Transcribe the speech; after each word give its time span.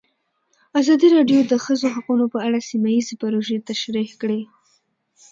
ازادي 0.79 1.07
راډیو 1.15 1.39
د 1.43 1.47
د 1.51 1.53
ښځو 1.65 1.87
حقونه 1.95 2.25
په 2.33 2.37
اړه 2.45 2.59
سیمه 2.69 2.89
ییزې 2.95 3.15
پروژې 3.21 3.57
تشریح 3.69 4.09
کړې. 4.21 4.41